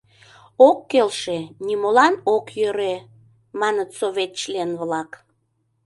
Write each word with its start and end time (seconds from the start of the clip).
—Ок 0.67 0.77
келше, 0.91 1.39
нимолан 1.65 2.13
ок 2.35 2.45
йӧрӧ,— 2.59 2.95
маныт 3.59 3.89
совет 3.99 4.31
член-влак. 4.41 5.11